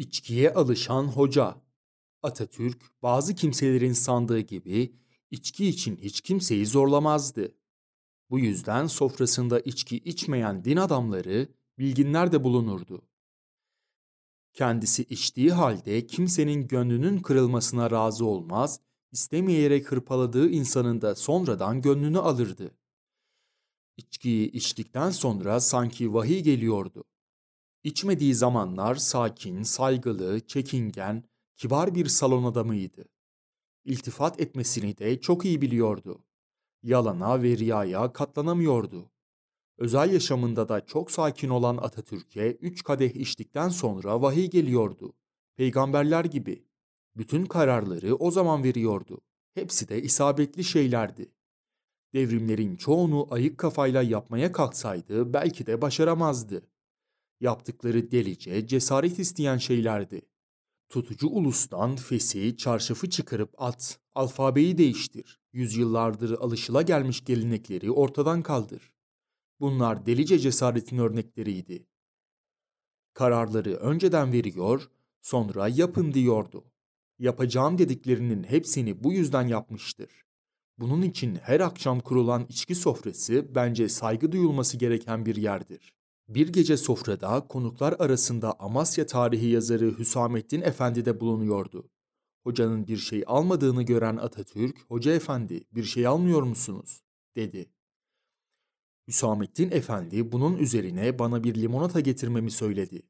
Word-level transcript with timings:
İçkiye 0.00 0.54
alışan 0.54 1.04
hoca. 1.04 1.56
Atatürk 2.22 3.02
bazı 3.02 3.34
kimselerin 3.34 3.92
sandığı 3.92 4.40
gibi 4.40 4.92
içki 5.30 5.66
için 5.66 5.96
hiç 5.96 6.20
kimseyi 6.20 6.66
zorlamazdı. 6.66 7.54
Bu 8.30 8.38
yüzden 8.38 8.86
sofrasında 8.86 9.60
içki 9.60 9.96
içmeyen 9.96 10.64
din 10.64 10.76
adamları, 10.76 11.48
bilginler 11.78 12.32
de 12.32 12.44
bulunurdu. 12.44 13.02
Kendisi 14.52 15.02
içtiği 15.02 15.52
halde 15.52 16.06
kimsenin 16.06 16.68
gönlünün 16.68 17.18
kırılmasına 17.18 17.90
razı 17.90 18.24
olmaz, 18.24 18.80
istemeyerek 19.12 19.92
hırpaladığı 19.92 20.50
insanın 20.50 21.00
da 21.00 21.14
sonradan 21.14 21.82
gönlünü 21.82 22.18
alırdı. 22.18 22.74
İçkiyi 23.96 24.50
içtikten 24.50 25.10
sonra 25.10 25.60
sanki 25.60 26.14
vahiy 26.14 26.40
geliyordu. 26.40 27.04
İçmediği 27.84 28.34
zamanlar 28.34 28.94
sakin, 28.94 29.62
saygılı, 29.62 30.40
çekingen, 30.46 31.24
kibar 31.56 31.94
bir 31.94 32.06
salon 32.06 32.44
adamıydı. 32.44 33.04
İltifat 33.84 34.40
etmesini 34.40 34.98
de 34.98 35.20
çok 35.20 35.44
iyi 35.44 35.60
biliyordu. 35.60 36.24
Yalana 36.82 37.42
ve 37.42 37.56
riyaya 37.56 38.12
katlanamıyordu. 38.12 39.10
Özel 39.78 40.12
yaşamında 40.12 40.68
da 40.68 40.86
çok 40.86 41.10
sakin 41.10 41.48
olan 41.48 41.76
Atatürk'e 41.76 42.50
üç 42.50 42.84
kadeh 42.84 43.14
içtikten 43.14 43.68
sonra 43.68 44.22
vahiy 44.22 44.50
geliyordu. 44.50 45.12
Peygamberler 45.56 46.24
gibi. 46.24 46.64
Bütün 47.16 47.46
kararları 47.46 48.14
o 48.14 48.30
zaman 48.30 48.64
veriyordu. 48.64 49.20
Hepsi 49.54 49.88
de 49.88 50.02
isabetli 50.02 50.64
şeylerdi. 50.64 51.32
Devrimlerin 52.14 52.76
çoğunu 52.76 53.26
ayık 53.30 53.58
kafayla 53.58 54.02
yapmaya 54.02 54.52
kalksaydı 54.52 55.32
belki 55.32 55.66
de 55.66 55.82
başaramazdı. 55.82 56.69
Yaptıkları 57.40 58.10
delice, 58.10 58.66
cesaret 58.66 59.18
isteyen 59.18 59.58
şeylerdi. 59.58 60.22
Tutucu 60.88 61.28
ulustan 61.28 61.96
fesi, 61.96 62.56
çarşafı 62.56 63.10
çıkarıp 63.10 63.54
at, 63.58 64.00
alfabeyi 64.14 64.78
değiştir, 64.78 65.40
yüzyıllardır 65.52 66.30
alışıla 66.30 66.82
gelmiş 66.82 67.24
gelenekleri 67.24 67.90
ortadan 67.90 68.42
kaldır. 68.42 68.92
Bunlar 69.60 70.06
delice 70.06 70.38
cesaretin 70.38 70.98
örnekleriydi. 70.98 71.86
Kararları 73.14 73.74
önceden 73.74 74.32
veriyor, 74.32 74.90
sonra 75.22 75.68
yapın 75.68 76.12
diyordu. 76.14 76.64
Yapacağım 77.18 77.78
dediklerinin 77.78 78.42
hepsini 78.42 79.04
bu 79.04 79.12
yüzden 79.12 79.48
yapmıştır. 79.48 80.10
Bunun 80.78 81.02
için 81.02 81.34
her 81.34 81.60
akşam 81.60 82.00
kurulan 82.00 82.46
içki 82.48 82.74
sofrası 82.74 83.54
bence 83.54 83.88
saygı 83.88 84.32
duyulması 84.32 84.76
gereken 84.76 85.26
bir 85.26 85.36
yerdir. 85.36 85.99
Bir 86.30 86.48
gece 86.48 86.76
sofrada 86.76 87.46
konuklar 87.48 87.96
arasında 87.98 88.60
Amasya 88.60 89.06
tarihi 89.06 89.46
yazarı 89.46 89.98
Hüsamettin 89.98 90.60
Efendi 90.60 91.04
de 91.04 91.20
bulunuyordu. 91.20 91.90
Hocanın 92.44 92.86
bir 92.86 92.96
şey 92.96 93.24
almadığını 93.26 93.82
gören 93.82 94.16
Atatürk, 94.16 94.78
"Hoca 94.88 95.12
efendi, 95.12 95.64
bir 95.72 95.84
şey 95.84 96.06
almıyor 96.06 96.42
musunuz?" 96.42 97.02
dedi. 97.36 97.70
Hüsamettin 99.08 99.70
Efendi 99.70 100.32
bunun 100.32 100.56
üzerine 100.56 101.18
bana 101.18 101.44
bir 101.44 101.54
limonata 101.54 102.00
getirmemi 102.00 102.50
söyledi. 102.50 103.02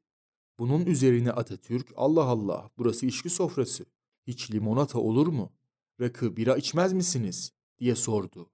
Bunun 0.59 0.85
üzerine 0.85 1.31
Atatürk, 1.31 1.93
"Allah 1.95 2.23
Allah, 2.23 2.69
burası 2.77 3.05
içki 3.05 3.29
sofrası. 3.29 3.85
Hiç 4.27 4.51
limonata 4.51 4.99
olur 4.99 5.27
mu? 5.27 5.53
Rakı, 5.99 6.37
bira 6.37 6.57
içmez 6.57 6.93
misiniz?" 6.93 7.53
diye 7.79 7.95
sordu. 7.95 8.51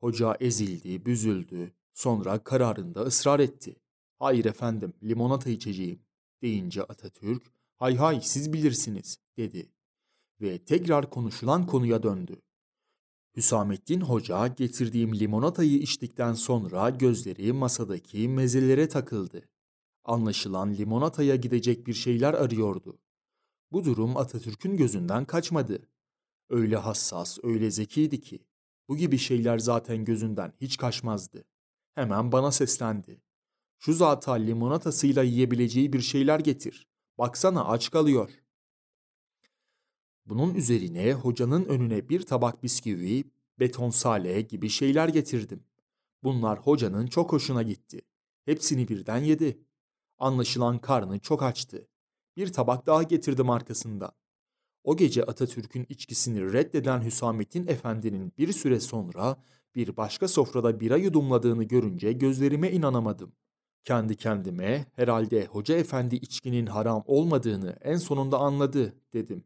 Hoca 0.00 0.36
ezildi, 0.40 1.06
büzüldü. 1.06 1.72
Sonra 1.94 2.44
kararında 2.44 3.00
ısrar 3.02 3.40
etti. 3.40 3.76
Hayır 4.18 4.44
efendim, 4.44 4.92
limonata 5.02 5.50
içeceğim 5.50 6.00
deyince 6.42 6.82
Atatürk, 6.82 7.42
hay 7.76 7.96
hay 7.96 8.20
siz 8.22 8.52
bilirsiniz 8.52 9.18
dedi 9.36 9.72
ve 10.40 10.58
tekrar 10.58 11.10
konuşulan 11.10 11.66
konuya 11.66 12.02
döndü. 12.02 12.42
Hüsamettin 13.36 14.00
Hoca 14.00 14.46
getirdiğim 14.46 15.14
limonatayı 15.14 15.78
içtikten 15.78 16.32
sonra 16.32 16.90
gözleri 16.90 17.52
masadaki 17.52 18.28
mezelere 18.28 18.88
takıldı. 18.88 19.48
Anlaşılan 20.04 20.74
limonataya 20.74 21.36
gidecek 21.36 21.86
bir 21.86 21.94
şeyler 21.94 22.34
arıyordu. 22.34 22.98
Bu 23.72 23.84
durum 23.84 24.16
Atatürk'ün 24.16 24.76
gözünden 24.76 25.24
kaçmadı. 25.24 25.88
Öyle 26.50 26.76
hassas, 26.76 27.38
öyle 27.42 27.70
zekiydi 27.70 28.20
ki 28.20 28.46
bu 28.88 28.96
gibi 28.96 29.18
şeyler 29.18 29.58
zaten 29.58 30.04
gözünden 30.04 30.52
hiç 30.60 30.76
kaçmazdı. 30.76 31.44
Hemen 31.94 32.32
bana 32.32 32.52
seslendi. 32.52 33.20
Şu 33.78 33.92
zata 33.92 34.32
limonatasıyla 34.32 35.22
yiyebileceği 35.22 35.92
bir 35.92 36.00
şeyler 36.00 36.40
getir. 36.40 36.86
Baksana 37.18 37.64
aç 37.64 37.90
kalıyor. 37.90 38.30
Bunun 40.26 40.54
üzerine 40.54 41.12
hocanın 41.12 41.64
önüne 41.64 42.08
bir 42.08 42.22
tabak 42.22 42.62
bisküvi, 42.62 43.24
beton 43.60 43.90
sale 43.90 44.40
gibi 44.40 44.68
şeyler 44.68 45.08
getirdim. 45.08 45.64
Bunlar 46.22 46.58
hocanın 46.58 47.06
çok 47.06 47.32
hoşuna 47.32 47.62
gitti. 47.62 48.00
Hepsini 48.44 48.88
birden 48.88 49.18
yedi. 49.18 49.58
Anlaşılan 50.18 50.78
karnı 50.78 51.18
çok 51.18 51.42
açtı. 51.42 51.88
Bir 52.36 52.52
tabak 52.52 52.86
daha 52.86 53.02
getirdim 53.02 53.50
arkasında. 53.50 54.12
O 54.84 54.96
gece 54.96 55.24
Atatürk'ün 55.24 55.86
içkisini 55.88 56.52
reddeden 56.52 57.02
Hüsamettin 57.02 57.66
Efendi'nin 57.66 58.32
bir 58.38 58.52
süre 58.52 58.80
sonra 58.80 59.42
bir 59.74 59.96
başka 59.96 60.28
sofrada 60.28 60.80
bira 60.80 60.96
yudumladığını 60.96 61.64
görünce 61.64 62.12
gözlerime 62.12 62.70
inanamadım. 62.70 63.32
Kendi 63.84 64.16
kendime 64.16 64.86
herhalde 64.92 65.46
Hoca 65.46 65.76
Efendi 65.76 66.16
içkinin 66.16 66.66
haram 66.66 67.02
olmadığını 67.06 67.76
en 67.80 67.96
sonunda 67.96 68.38
anladı 68.38 68.94
dedim. 69.12 69.44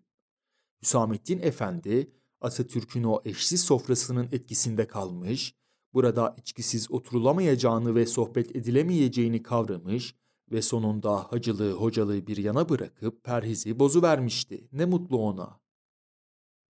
Hüsamettin 0.83 1.39
Efendi 1.43 2.13
Atatürk'ün 2.41 3.05
o 3.05 3.23
eşsiz 3.25 3.61
sofrasının 3.61 4.29
etkisinde 4.33 4.87
kalmış, 4.87 5.55
burada 5.95 6.35
içkisiz 6.39 6.91
oturulamayacağını 6.91 7.95
ve 7.95 8.07
sohbet 8.07 8.57
edilemeyeceğini 8.57 9.43
kavramış 9.43 10.15
ve 10.51 10.63
sonunda 10.63 11.33
hacılığı 11.33 11.73
hocalığı 11.73 12.27
bir 12.27 12.37
yana 12.37 12.69
bırakıp 12.69 13.25
perhizi 13.25 13.79
bozuvermişti. 13.79 14.69
Ne 14.73 14.85
mutlu 14.85 15.19
ona. 15.19 15.61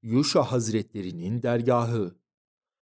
Yuşa 0.02 0.42
Hazretlerinin 0.42 1.42
dergahı 1.42 2.21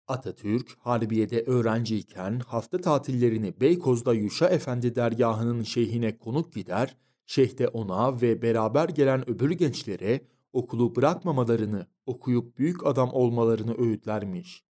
Atatürk, 0.08 0.78
Harbiye'de 0.80 1.42
öğrenciyken 1.42 2.40
hafta 2.40 2.82
tatillerini 2.82 3.60
Beykoz'da 3.62 4.14
Yuşa 4.14 4.50
Efendi 4.50 4.96
dergahının 4.96 5.64
şeyhine 5.64 6.18
konuk 6.18 6.54
gider, 6.54 6.98
şeyh 7.26 7.58
de 7.58 7.68
ona 7.68 8.22
ve 8.22 8.42
beraber 8.42 8.90
gelen 8.90 9.30
öbür 9.30 9.52
gençlere 9.52 10.22
okulu 10.54 10.96
bırakmamalarını, 10.96 11.88
okuyup 12.06 12.58
büyük 12.58 12.86
adam 12.88 13.10
olmalarını 13.14 13.78
öğütlermiş. 13.78 14.64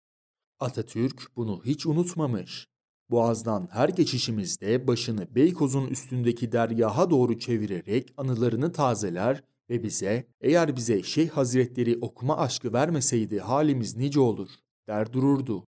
Atatürk 0.60 1.22
bunu 1.36 1.62
hiç 1.64 1.86
unutmamış. 1.86 2.68
Boğaz'dan 3.10 3.68
her 3.70 3.88
geçişimizde 3.88 4.86
başını 4.86 5.34
Beykoz'un 5.34 5.86
üstündeki 5.86 6.52
dergaha 6.52 7.10
doğru 7.10 7.38
çevirerek 7.38 8.14
anılarını 8.16 8.72
tazeler 8.72 9.44
ve 9.70 9.82
bize 9.82 10.26
eğer 10.40 10.76
bize 10.76 11.02
Şeyh 11.02 11.30
Hazretleri 11.30 11.98
okuma 12.00 12.36
aşkı 12.36 12.72
vermeseydi 12.72 13.40
halimiz 13.40 13.96
nice 13.96 14.20
olur 14.20 14.48
der 14.88 15.12
dururdu. 15.12 15.66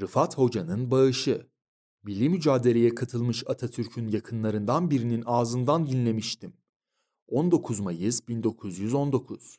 Rıfat 0.00 0.38
Hoca'nın 0.38 0.90
bağışı. 0.90 1.46
Milli 2.02 2.28
mücadeleye 2.28 2.94
katılmış 2.94 3.44
Atatürk'ün 3.46 4.08
yakınlarından 4.08 4.90
birinin 4.90 5.22
ağzından 5.26 5.86
dinlemiştim. 5.86 6.52
19 7.28 7.80
Mayıs 7.80 8.28
1919 8.28 9.58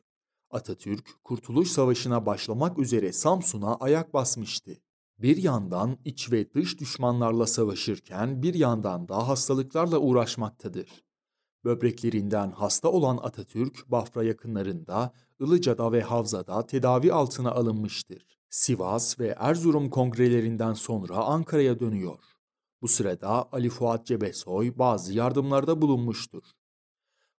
Atatürk, 0.49 1.23
Kurtuluş 1.23 1.71
Savaşı'na 1.71 2.25
başlamak 2.25 2.79
üzere 2.79 3.13
Samsun'a 3.13 3.75
ayak 3.75 4.13
basmıştı. 4.13 4.77
Bir 5.19 5.37
yandan 5.37 5.97
iç 6.05 6.31
ve 6.31 6.53
dış 6.53 6.79
düşmanlarla 6.79 7.47
savaşırken 7.47 8.43
bir 8.43 8.53
yandan 8.53 9.07
da 9.07 9.27
hastalıklarla 9.27 9.97
uğraşmaktadır. 9.97 11.03
Böbreklerinden 11.63 12.51
hasta 12.51 12.89
olan 12.89 13.17
Atatürk, 13.17 13.91
Bafra 13.91 14.23
yakınlarında, 14.23 15.13
Ilıca'da 15.41 15.91
ve 15.91 16.01
Havza'da 16.01 16.65
tedavi 16.65 17.13
altına 17.13 17.51
alınmıştır. 17.51 18.25
Sivas 18.49 19.19
ve 19.19 19.35
Erzurum 19.39 19.89
kongrelerinden 19.89 20.73
sonra 20.73 21.15
Ankara'ya 21.15 21.79
dönüyor. 21.79 22.19
Bu 22.81 22.87
sırada 22.87 23.49
Ali 23.51 23.69
Fuat 23.69 24.05
Cebesoy 24.05 24.77
bazı 24.77 25.13
yardımlarda 25.13 25.81
bulunmuştur. 25.81 26.43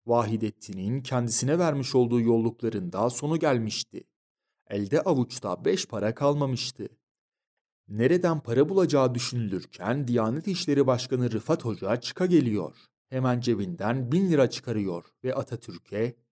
Vahidettin'in 0.05 1.01
kendisine 1.01 1.59
vermiş 1.59 1.95
olduğu 1.95 2.21
yolluklarında 2.21 3.09
sonu 3.09 3.39
gelmişti. 3.39 4.03
Elde 4.69 5.01
avuçta 5.01 5.65
beş 5.65 5.85
para 5.85 6.15
kalmamıştı. 6.15 6.89
Nereden 7.87 8.39
para 8.39 8.69
bulacağı 8.69 9.15
düşünülürken 9.15 10.07
Diyanet 10.07 10.47
İşleri 10.47 10.87
Başkanı 10.87 11.31
Rıfat 11.31 11.65
Hoca 11.65 12.01
çıka 12.01 12.25
geliyor. 12.25 12.75
Hemen 13.09 13.39
cebinden 13.39 14.11
bin 14.11 14.31
lira 14.31 14.49
çıkarıyor 14.49 15.05
ve 15.23 15.35
Atatürk'e 15.35 16.22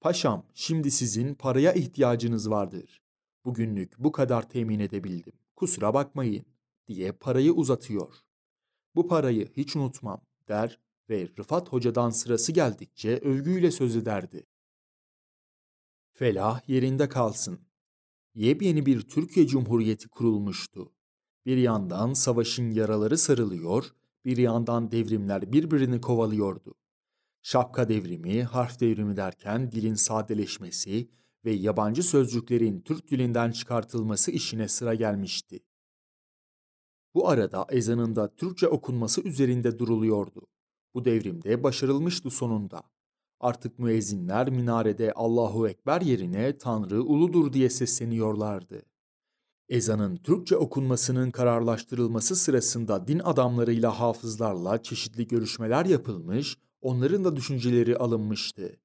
''Paşam 0.00 0.46
şimdi 0.54 0.90
sizin 0.90 1.34
paraya 1.34 1.72
ihtiyacınız 1.72 2.50
vardır. 2.50 3.02
Bugünlük 3.44 3.98
bu 3.98 4.12
kadar 4.12 4.48
temin 4.48 4.80
edebildim. 4.80 5.32
Kusura 5.56 5.94
bakmayın.'' 5.94 6.60
diye 6.88 7.12
parayı 7.12 7.52
uzatıyor. 7.52 8.14
Bu 8.94 9.08
parayı 9.08 9.48
hiç 9.56 9.76
unutmam 9.76 10.20
der 10.48 10.80
ve 11.10 11.28
Rıfat 11.38 11.68
Hoca'dan 11.68 12.10
sırası 12.10 12.52
geldikçe 12.52 13.16
övgüyle 13.16 13.70
söz 13.70 13.96
ederdi. 13.96 14.46
Felah 16.12 16.68
yerinde 16.68 17.08
kalsın. 17.08 17.60
Yepyeni 18.34 18.86
bir 18.86 19.00
Türkiye 19.00 19.46
Cumhuriyeti 19.46 20.08
kurulmuştu. 20.08 20.92
Bir 21.46 21.56
yandan 21.56 22.12
savaşın 22.12 22.70
yaraları 22.70 23.18
sarılıyor, 23.18 23.94
bir 24.24 24.36
yandan 24.36 24.90
devrimler 24.90 25.52
birbirini 25.52 26.00
kovalıyordu. 26.00 26.74
Şapka 27.42 27.88
devrimi, 27.88 28.42
harf 28.42 28.80
devrimi 28.80 29.16
derken 29.16 29.72
dilin 29.72 29.94
sadeleşmesi 29.94 31.10
ve 31.44 31.52
yabancı 31.52 32.02
sözcüklerin 32.02 32.80
Türk 32.80 33.10
dilinden 33.10 33.50
çıkartılması 33.50 34.30
işine 34.30 34.68
sıra 34.68 34.94
gelmişti. 34.94 35.60
Bu 37.14 37.28
arada 37.28 37.66
ezanında 37.70 38.36
Türkçe 38.36 38.68
okunması 38.68 39.20
üzerinde 39.20 39.78
duruluyordu. 39.78 40.46
Bu 40.94 41.04
devrimde 41.04 41.62
başarılmıştı 41.62 42.30
sonunda. 42.30 42.82
Artık 43.40 43.78
müezzinler 43.78 44.50
minarede 44.50 45.12
Allahu 45.12 45.68
Ekber 45.68 46.00
yerine 46.00 46.58
Tanrı 46.58 47.02
uludur 47.02 47.52
diye 47.52 47.70
sesleniyorlardı. 47.70 48.82
Ezanın 49.68 50.16
Türkçe 50.16 50.56
okunmasının 50.56 51.30
kararlaştırılması 51.30 52.36
sırasında 52.36 53.08
din 53.08 53.18
adamlarıyla 53.18 54.00
hafızlarla 54.00 54.82
çeşitli 54.82 55.28
görüşmeler 55.28 55.86
yapılmış, 55.86 56.58
onların 56.80 57.24
da 57.24 57.36
düşünceleri 57.36 57.96
alınmıştı. 57.96 58.76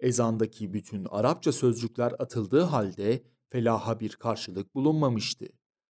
Ezandaki 0.00 0.72
bütün 0.72 1.04
Arapça 1.04 1.52
sözcükler 1.52 2.12
atıldığı 2.18 2.62
halde 2.62 3.22
felaha 3.50 4.00
bir 4.00 4.16
karşılık 4.16 4.74
bulunmamıştı. 4.74 5.46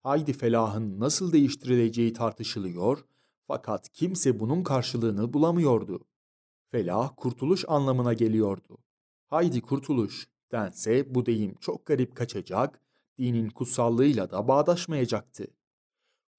Haydi 0.04 0.34
felahın 0.34 1.00
nasıl 1.00 1.32
değiştirileceği 1.32 2.14
tartışılıyor 2.14 3.06
fakat 3.48 3.90
kimse 3.90 4.40
bunun 4.40 4.64
karşılığını 4.64 5.34
bulamıyordu. 5.34 6.06
Felah 6.72 7.12
kurtuluş 7.18 7.66
anlamına 7.68 8.14
geliyordu. 8.14 8.78
Haydi 9.28 9.62
kurtuluş 9.62 10.28
dense 10.52 11.16
bu 11.16 11.26
deyim 11.26 11.56
çok 11.62 11.86
garip 11.86 12.16
kaçacak, 12.16 12.82
dinin 13.18 13.50
kutsallığıyla 13.50 14.32
da 14.32 14.48
bağdaşmayacaktı. 14.48 15.48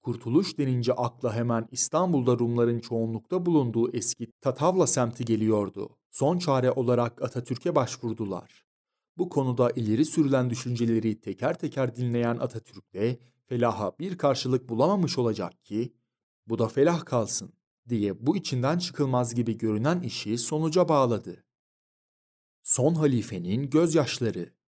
Kurtuluş 0.01 0.57
denince 0.57 0.93
akla 0.93 1.35
hemen 1.35 1.67
İstanbul'da 1.71 2.39
Rumların 2.39 2.79
çoğunlukta 2.79 3.45
bulunduğu 3.45 3.91
eski 3.91 4.31
Tatavla 4.41 4.87
semti 4.87 5.25
geliyordu. 5.25 5.97
Son 6.11 6.37
çare 6.37 6.71
olarak 6.71 7.21
Atatürk'e 7.21 7.75
başvurdular. 7.75 8.65
Bu 9.17 9.29
konuda 9.29 9.71
ileri 9.71 10.05
sürülen 10.05 10.49
düşünceleri 10.49 11.21
teker 11.21 11.59
teker 11.59 11.95
dinleyen 11.95 12.37
Atatürk 12.37 12.93
de 12.93 13.19
felaha 13.45 13.91
bir 13.99 14.17
karşılık 14.17 14.69
bulamamış 14.69 15.17
olacak 15.17 15.63
ki, 15.65 15.93
bu 16.47 16.59
da 16.59 16.67
felah 16.67 17.05
kalsın 17.05 17.53
diye 17.89 18.25
bu 18.27 18.37
içinden 18.37 18.77
çıkılmaz 18.77 19.35
gibi 19.35 19.57
görünen 19.57 20.01
işi 20.01 20.37
sonuca 20.37 20.89
bağladı. 20.89 21.43
Son 22.63 22.95
halifenin 22.95 23.69
gözyaşları 23.69 24.59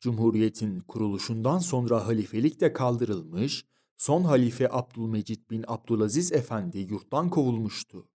Cumhuriyetin 0.00 0.80
kuruluşundan 0.80 1.58
sonra 1.58 2.06
halifelik 2.06 2.60
de 2.60 2.72
kaldırılmış, 2.72 3.64
son 4.00 4.24
halife 4.24 4.68
Abdülmecit 4.70 5.50
bin 5.50 5.64
Abdülaziz 5.68 6.32
Efendi 6.32 6.78
yurttan 6.78 7.30
kovulmuştu. 7.30 8.08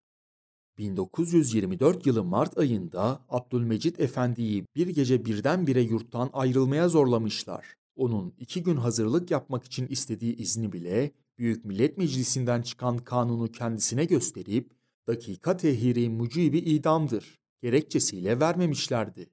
1924 0.77 2.05
yılı 2.05 2.23
Mart 2.23 2.57
ayında 2.57 3.25
Abdülmecit 3.29 3.99
Efendi'yi 3.99 4.65
bir 4.75 4.87
gece 4.87 5.25
birdenbire 5.25 5.81
yurttan 5.81 6.29
ayrılmaya 6.33 6.89
zorlamışlar. 6.89 7.75
Onun 7.95 8.33
iki 8.39 8.63
gün 8.63 8.75
hazırlık 8.75 9.31
yapmak 9.31 9.63
için 9.63 9.87
istediği 9.87 10.35
izni 10.35 10.73
bile 10.73 11.11
Büyük 11.37 11.65
Millet 11.65 11.97
Meclisi'nden 11.97 12.61
çıkan 12.61 12.97
kanunu 12.97 13.51
kendisine 13.51 14.05
gösterip 14.05 14.71
dakika 15.07 15.57
tehiri 15.57 16.09
mucibi 16.09 16.57
idamdır 16.57 17.39
gerekçesiyle 17.61 18.39
vermemişlerdi. 18.39 19.29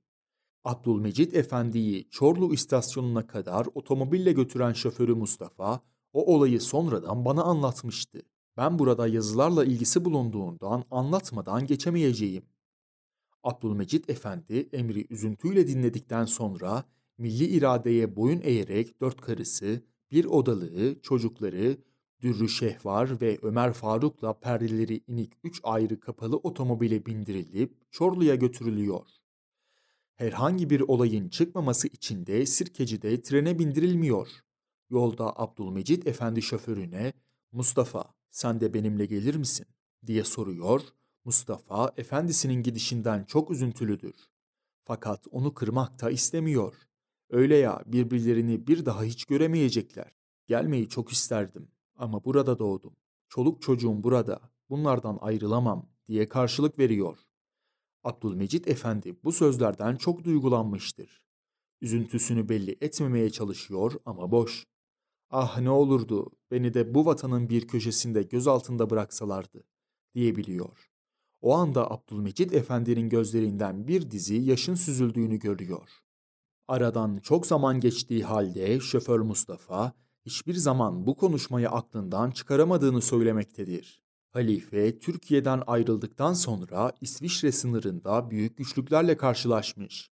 Abdülmecit 0.65 1.35
Efendi'yi 1.35 2.11
Çorlu 2.11 2.55
istasyonuna 2.55 3.27
kadar 3.27 3.67
otomobille 3.75 4.33
götüren 4.33 4.73
şoförü 4.73 5.15
Mustafa 5.15 5.93
o 6.12 6.35
olayı 6.35 6.61
sonradan 6.61 7.25
bana 7.25 7.43
anlatmıştı. 7.43 8.23
Ben 8.56 8.79
burada 8.79 9.09
yazılarla 9.09 9.64
ilgisi 9.64 10.05
bulunduğundan 10.05 10.85
anlatmadan 10.91 11.67
geçemeyeceğim. 11.67 12.43
Abdülmecit 13.43 14.11
Efendi 14.11 14.69
emri 14.73 15.06
üzüntüyle 15.11 15.69
dinledikten 15.69 16.25
sonra 16.25 16.85
milli 17.19 17.44
iradeye 17.44 18.17
boyun 18.17 18.41
eğerek 18.43 19.00
dört 19.00 19.20
karısı, 19.20 19.82
bir 20.11 20.25
odalığı, 20.25 21.00
çocukları, 21.03 21.76
Dürrü 22.23 22.49
Şehvar 22.49 23.20
ve 23.20 23.38
Ömer 23.43 23.73
Faruk'la 23.73 24.41
perdeleri 24.41 25.00
inik 25.06 25.32
üç 25.44 25.61
ayrı 25.62 26.00
kapalı 26.00 26.37
otomobile 26.37 27.06
bindirilip 27.06 27.76
Çorlu'ya 27.91 28.35
götürülüyor. 28.35 29.06
Herhangi 30.15 30.70
bir 30.70 30.81
olayın 30.81 31.29
çıkmaması 31.29 31.88
için 31.88 32.26
de 32.26 32.47
Sirkeci'de 32.47 33.23
trene 33.23 33.58
bindirilmiyor. 33.58 34.29
Yolda 34.90 35.40
Abdülmecit 35.40 36.06
Efendi 36.06 36.43
şoförüne 36.43 37.12
Mustafa 37.52 38.05
sen 38.31 38.61
de 38.61 38.75
benimle 38.75 39.06
gelir 39.06 39.34
misin 39.34 39.67
diye 40.06 40.25
soruyor. 40.25 40.82
Mustafa 41.25 41.93
efendisinin 41.96 42.62
gidişinden 42.62 43.25
çok 43.25 43.50
üzüntülüdür. 43.50 44.14
Fakat 44.84 45.26
onu 45.31 45.55
kırmak 45.55 46.02
da 46.02 46.11
istemiyor. 46.11 46.75
Öyle 47.31 47.56
ya 47.56 47.82
birbirlerini 47.87 48.67
bir 48.67 48.87
daha 48.87 49.05
hiç 49.05 49.25
göremeyecekler. 49.25 50.12
Gelmeyi 50.46 50.88
çok 50.88 51.12
isterdim 51.12 51.69
ama 51.96 52.25
burada 52.25 52.58
doğdum. 52.58 52.96
Çoluk 53.29 53.62
çocuğum 53.62 54.02
burada. 54.02 54.40
Bunlardan 54.70 55.19
ayrılamam 55.20 55.88
diye 56.08 56.29
karşılık 56.29 56.79
veriyor. 56.79 57.19
Abdülmecit 58.05 58.69
Efendi 58.69 59.17
bu 59.25 59.32
sözlerden 59.32 59.96
çok 59.96 60.25
duygulanmıştır. 60.25 61.23
Üzüntüsünü 61.81 62.49
belli 62.49 62.76
etmemeye 62.81 63.31
çalışıyor 63.31 63.93
ama 64.05 64.31
boş. 64.31 64.67
Ah 65.34 65.61
ne 65.61 65.70
olurdu 65.70 66.31
beni 66.50 66.75
de 66.75 66.94
bu 66.94 67.06
vatanın 67.06 67.49
bir 67.49 67.69
köşesinde 67.69 68.23
göz 68.23 68.46
altında 68.46 68.90
bıraksalardı 68.90 69.64
diyebiliyor. 70.14 70.90
O 71.40 71.55
anda 71.55 71.90
Abdülmecit 71.90 72.55
Efendi'nin 72.55 73.08
gözlerinden 73.08 73.88
bir 73.88 74.11
dizi 74.11 74.34
yaşın 74.34 74.75
süzüldüğünü 74.75 75.38
görüyor. 75.38 75.88
Aradan 76.69 77.17
çok 77.17 77.46
zaman 77.46 77.81
geçtiği 77.81 78.25
halde 78.25 78.81
şoför 78.81 79.20
Mustafa 79.20 79.93
hiçbir 80.26 80.55
zaman 80.55 81.06
bu 81.06 81.17
konuşmayı 81.17 81.70
aklından 81.70 82.31
çıkaramadığını 82.31 83.02
söylemektedir. 83.02 84.02
Halife 84.31 84.99
Türkiye'den 84.99 85.62
ayrıldıktan 85.67 86.32
sonra 86.32 86.93
İsviçre 87.00 87.52
sınırında 87.52 88.31
büyük 88.31 88.56
güçlüklerle 88.56 89.17
karşılaşmış. 89.17 90.12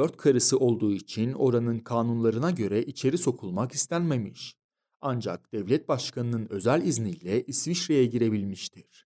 Dört 0.00 0.16
karısı 0.16 0.58
olduğu 0.58 0.92
için 0.92 1.32
oranın 1.32 1.78
kanunlarına 1.78 2.50
göre 2.50 2.82
içeri 2.82 3.18
sokulmak 3.18 3.72
istenmemiş. 3.72 4.56
Ancak 5.00 5.52
devlet 5.52 5.88
başkanının 5.88 6.46
özel 6.50 6.82
izniyle 6.82 7.44
İsviçre'ye 7.44 8.06
girebilmiştir. 8.06 9.06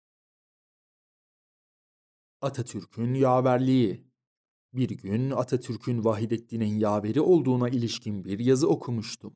Atatürk'ün 2.42 3.14
yaverliği 3.14 4.08
Bir 4.74 4.90
gün 4.90 5.32
Atatürk'ün 5.32 6.04
Vahidettin'in 6.04 6.80
yaveri 6.80 7.22
olduğuna 7.22 7.70
ilişkin 7.70 8.26
bir 8.26 8.40
yazı 8.40 8.68
okumuştum. 8.70 9.36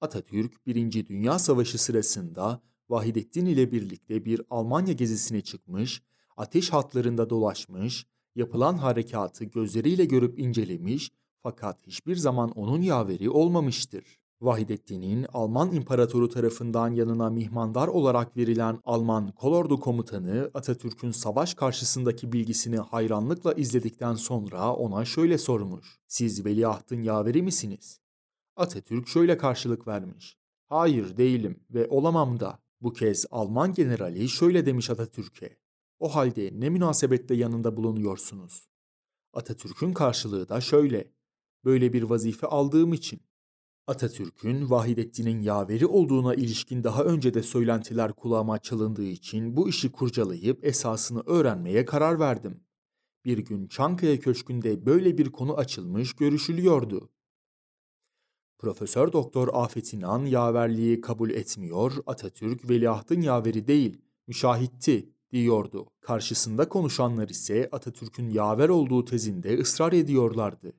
Atatürk, 0.00 0.66
Birinci 0.66 1.06
Dünya 1.06 1.38
Savaşı 1.38 1.78
sırasında 1.78 2.62
Vahidettin 2.88 3.46
ile 3.46 3.72
birlikte 3.72 4.24
bir 4.24 4.42
Almanya 4.50 4.92
gezisine 4.92 5.40
çıkmış, 5.40 6.02
ateş 6.36 6.72
hatlarında 6.72 7.30
dolaşmış, 7.30 8.06
yapılan 8.34 8.76
harekatı 8.76 9.44
gözleriyle 9.44 10.04
görüp 10.04 10.38
incelemiş 10.38 11.10
fakat 11.42 11.86
hiçbir 11.86 12.16
zaman 12.16 12.50
onun 12.50 12.82
yaveri 12.82 13.30
olmamıştır. 13.30 14.18
Vahidettin'in 14.40 15.26
Alman 15.32 15.72
İmparatoru 15.72 16.28
tarafından 16.28 16.88
yanına 16.94 17.30
mihmandar 17.30 17.88
olarak 17.88 18.36
verilen 18.36 18.80
Alman 18.84 19.32
kolordu 19.32 19.80
komutanı 19.80 20.50
Atatürk'ün 20.54 21.10
savaş 21.10 21.54
karşısındaki 21.54 22.32
bilgisini 22.32 22.76
hayranlıkla 22.76 23.52
izledikten 23.52 24.14
sonra 24.14 24.72
ona 24.72 25.04
şöyle 25.04 25.38
sormuş. 25.38 25.98
Siz 26.06 26.44
veliahtın 26.44 27.02
yaveri 27.02 27.42
misiniz? 27.42 28.00
Atatürk 28.56 29.08
şöyle 29.08 29.38
karşılık 29.38 29.86
vermiş. 29.88 30.36
Hayır 30.66 31.16
değilim 31.16 31.60
ve 31.70 31.88
olamam 31.88 32.40
da. 32.40 32.58
Bu 32.80 32.92
kez 32.92 33.26
Alman 33.30 33.74
generali 33.74 34.28
şöyle 34.28 34.66
demiş 34.66 34.90
Atatürk'e. 34.90 35.56
O 35.98 36.14
halde 36.14 36.50
ne 36.52 36.70
münasebetle 36.70 37.34
yanında 37.34 37.76
bulunuyorsunuz? 37.76 38.68
Atatürk'ün 39.32 39.92
karşılığı 39.92 40.48
da 40.48 40.60
şöyle. 40.60 41.12
Böyle 41.64 41.92
bir 41.92 42.02
vazife 42.02 42.46
aldığım 42.46 42.92
için. 42.92 43.20
Atatürk'ün 43.86 44.70
Vahidettin'in 44.70 45.40
yaveri 45.40 45.86
olduğuna 45.86 46.34
ilişkin 46.34 46.84
daha 46.84 47.04
önce 47.04 47.34
de 47.34 47.42
söylentiler 47.42 48.12
kulağıma 48.12 48.58
çalındığı 48.58 49.04
için 49.04 49.56
bu 49.56 49.68
işi 49.68 49.92
kurcalayıp 49.92 50.64
esasını 50.64 51.22
öğrenmeye 51.26 51.84
karar 51.84 52.20
verdim. 52.20 52.60
Bir 53.24 53.38
gün 53.38 53.66
Çankaya 53.66 54.20
Köşkü'nde 54.20 54.86
böyle 54.86 55.18
bir 55.18 55.32
konu 55.32 55.56
açılmış 55.56 56.12
görüşülüyordu. 56.12 57.10
Profesör 58.58 59.12
Doktor 59.12 59.48
Afet 59.52 59.92
İnan 59.92 60.26
yaverliği 60.26 61.00
kabul 61.00 61.30
etmiyor, 61.30 61.92
Atatürk 62.06 62.70
veliahtın 62.70 63.20
yaveri 63.20 63.66
değil, 63.66 64.00
müşahitti 64.26 65.13
diyordu. 65.34 65.86
Karşısında 66.00 66.68
konuşanlar 66.68 67.28
ise 67.28 67.68
Atatürk'ün 67.72 68.30
yaver 68.30 68.68
olduğu 68.68 69.04
tezinde 69.04 69.58
ısrar 69.58 69.92
ediyorlardı. 69.92 70.72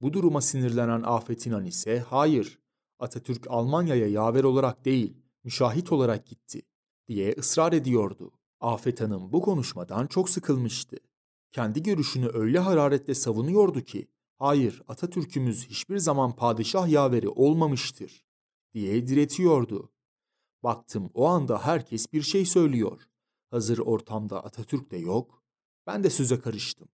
Bu 0.00 0.12
duruma 0.12 0.40
sinirlenen 0.40 1.02
Afet 1.02 1.46
İnan 1.46 1.64
ise 1.64 2.04
hayır 2.08 2.58
Atatürk 2.98 3.46
Almanya'ya 3.50 4.06
yaver 4.06 4.44
olarak 4.44 4.84
değil 4.84 5.16
müşahit 5.44 5.92
olarak 5.92 6.26
gitti 6.26 6.62
diye 7.08 7.34
ısrar 7.38 7.72
ediyordu. 7.72 8.30
Afet 8.60 9.00
Hanım 9.00 9.32
bu 9.32 9.40
konuşmadan 9.40 10.06
çok 10.06 10.30
sıkılmıştı. 10.30 10.96
Kendi 11.52 11.82
görüşünü 11.82 12.30
öyle 12.34 12.58
hararetle 12.58 13.14
savunuyordu 13.14 13.80
ki 13.80 14.08
hayır 14.38 14.82
Atatürk'ümüz 14.88 15.68
hiçbir 15.68 15.98
zaman 15.98 16.36
padişah 16.36 16.88
yaveri 16.88 17.28
olmamıştır 17.28 18.24
diye 18.74 19.08
diretiyordu. 19.08 19.92
Baktım 20.62 21.10
o 21.14 21.26
anda 21.26 21.66
herkes 21.66 22.12
bir 22.12 22.22
şey 22.22 22.46
söylüyor. 22.46 23.08
Hazır 23.54 23.78
ortamda 23.78 24.44
Atatürk 24.44 24.90
de 24.90 24.96
yok. 24.96 25.42
Ben 25.86 26.04
de 26.04 26.10
söze 26.10 26.40
karıştım. 26.40 26.88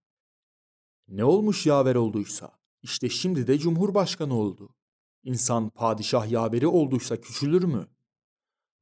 Ne 1.08 1.24
olmuş 1.24 1.66
yaver 1.66 1.94
olduysa, 1.94 2.58
işte 2.82 3.08
şimdi 3.08 3.46
de 3.46 3.58
Cumhurbaşkanı 3.58 4.34
oldu. 4.34 4.74
İnsan 5.22 5.68
padişah 5.68 6.30
yaveri 6.30 6.66
olduysa 6.66 7.20
küçülür 7.20 7.64
mü? 7.64 7.88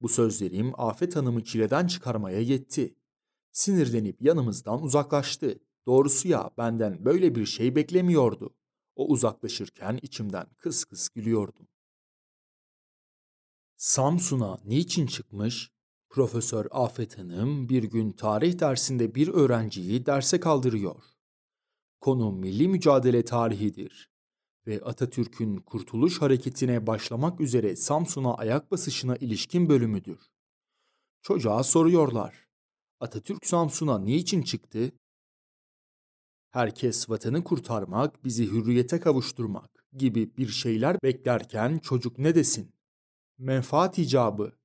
Bu 0.01 0.09
sözlerim 0.09 0.81
Afet 0.81 1.17
Hanım'ı 1.17 1.45
çileden 1.45 1.87
çıkarmaya 1.87 2.41
yetti. 2.41 2.95
Sinirlenip 3.53 4.23
yanımızdan 4.23 4.83
uzaklaştı. 4.83 5.59
Doğrusu 5.87 6.29
ya 6.29 6.51
benden 6.59 7.05
böyle 7.05 7.35
bir 7.35 7.47
şey 7.47 7.77
beklemiyordu. 7.77 8.55
O 8.97 9.09
uzaklaşırken 9.09 9.99
içimden 10.03 10.47
kıs 10.57 10.85
kıs 10.85 11.09
gülüyordum. 11.09 11.69
Samsun'a 13.77 14.59
niçin 14.65 15.07
çıkmış? 15.07 15.78
Profesör 16.11 16.67
Afet 16.71 17.19
Hanım 17.19 17.69
bir 17.69 17.83
gün 17.83 18.13
tarih 18.13 18.59
dersinde 18.59 19.15
bir 19.15 19.29
öğrenciyi 19.29 20.07
derse 20.07 20.41
kaldırıyor. 20.41 21.03
Konu 22.01 22.33
milli 22.33 22.69
mücadele 22.69 23.25
tarihidir 23.25 24.11
ve 24.67 24.81
Atatürk'ün 24.85 25.57
Kurtuluş 25.57 26.23
Hareketi'ne 26.23 26.87
başlamak 26.87 27.41
üzere 27.41 27.77
Samsun'a 27.77 28.35
ayak 28.35 28.71
basışına 28.71 29.17
ilişkin 29.17 29.69
bölümüdür. 29.69 30.19
Çocuğa 31.23 31.63
soruyorlar. 31.63 32.49
Atatürk 33.01 33.47
Samsun'a 33.47 33.99
niçin 33.99 34.43
çıktı? 34.43 34.93
Herkes 36.51 37.11
vatanı 37.11 37.45
kurtarmak, 37.45 38.25
bizi 38.25 38.47
hürriyete 38.47 39.01
kavuşturmak 39.01 39.85
gibi 39.93 40.37
bir 40.37 40.49
şeyler 40.49 40.97
beklerken 41.03 41.79
çocuk 41.79 42.19
ne 42.19 42.35
desin? 42.35 42.73
Menfaat 43.39 43.99
icabı. 43.99 44.58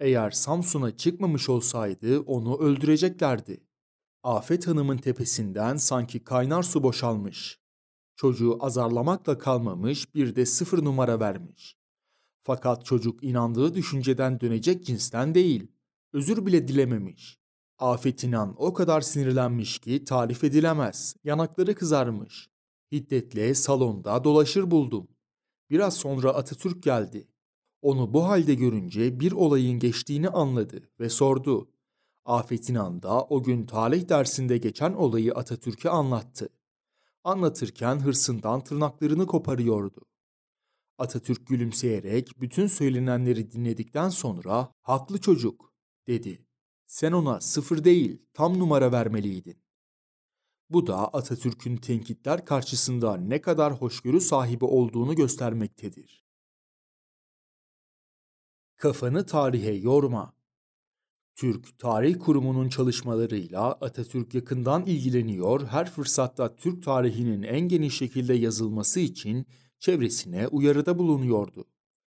Eğer 0.00 0.30
Samsun'a 0.30 0.96
çıkmamış 0.96 1.48
olsaydı 1.48 2.20
onu 2.20 2.58
öldüreceklerdi. 2.58 3.60
Afet 4.22 4.66
Hanım'ın 4.66 4.96
tepesinden 4.96 5.76
sanki 5.76 6.24
kaynar 6.24 6.62
su 6.62 6.82
boşalmış. 6.82 7.60
Çocuğu 8.16 8.58
azarlamakla 8.60 9.38
kalmamış 9.38 10.14
bir 10.14 10.36
de 10.36 10.46
sıfır 10.46 10.84
numara 10.84 11.20
vermiş. 11.20 11.76
Fakat 12.42 12.84
çocuk 12.84 13.24
inandığı 13.24 13.74
düşünceden 13.74 14.40
dönecek 14.40 14.86
cinsten 14.86 15.34
değil. 15.34 15.72
Özür 16.12 16.46
bile 16.46 16.68
dilememiş. 16.68 17.38
Afet 17.78 18.24
İnan 18.24 18.54
o 18.58 18.72
kadar 18.72 19.00
sinirlenmiş 19.00 19.78
ki 19.78 20.04
tarif 20.04 20.44
edilemez. 20.44 21.16
Yanakları 21.24 21.74
kızarmış. 21.74 22.50
Hiddetle 22.92 23.54
salonda 23.54 24.24
dolaşır 24.24 24.70
buldum. 24.70 25.08
Biraz 25.70 25.96
sonra 25.96 26.30
Atatürk 26.30 26.82
geldi. 26.82 27.28
Onu 27.82 28.14
bu 28.14 28.24
halde 28.24 28.54
görünce 28.54 29.20
bir 29.20 29.32
olayın 29.32 29.78
geçtiğini 29.78 30.28
anladı 30.28 30.90
ve 31.00 31.08
sordu. 31.08 31.70
Afet 32.24 32.68
İnan 32.68 33.02
da 33.02 33.24
o 33.24 33.42
gün 33.42 33.66
tarih 33.66 34.08
dersinde 34.08 34.58
geçen 34.58 34.92
olayı 34.92 35.34
Atatürk'e 35.34 35.90
anlattı. 35.90 36.48
Anlatırken 37.24 38.00
hırsından 38.00 38.64
tırnaklarını 38.64 39.26
koparıyordu. 39.26 40.00
Atatürk 40.98 41.46
gülümseyerek 41.46 42.40
bütün 42.40 42.66
söylenenleri 42.66 43.50
dinledikten 43.50 44.08
sonra 44.08 44.72
"Haklı 44.82 45.20
çocuk." 45.20 45.74
dedi. 46.06 46.46
"Sen 46.86 47.12
ona 47.12 47.40
sıfır 47.40 47.84
değil, 47.84 48.22
tam 48.32 48.58
numara 48.58 48.92
vermeliydin." 48.92 49.62
Bu 50.70 50.86
da 50.86 51.08
Atatürk'ün 51.14 51.76
tenkitler 51.76 52.44
karşısında 52.44 53.16
ne 53.16 53.40
kadar 53.40 53.72
hoşgörü 53.72 54.20
sahibi 54.20 54.64
olduğunu 54.64 55.14
göstermektedir. 55.14 56.27
Kafanı 58.78 59.26
tarihe 59.26 59.72
yorma. 59.72 60.34
Türk 61.34 61.78
Tarih 61.78 62.18
Kurumu'nun 62.18 62.68
çalışmalarıyla 62.68 63.72
Atatürk 63.72 64.34
yakından 64.34 64.86
ilgileniyor, 64.86 65.66
her 65.66 65.90
fırsatta 65.90 66.56
Türk 66.56 66.82
tarihinin 66.82 67.42
en 67.42 67.60
geniş 67.60 67.96
şekilde 67.96 68.34
yazılması 68.34 69.00
için 69.00 69.46
çevresine 69.78 70.48
uyarıda 70.48 70.98
bulunuyordu. 70.98 71.64